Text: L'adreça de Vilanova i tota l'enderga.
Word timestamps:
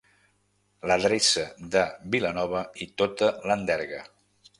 L'adreça 0.91 1.43
de 1.75 1.83
Vilanova 2.15 2.63
i 2.87 2.87
tota 3.03 3.29
l'enderga. 3.49 4.01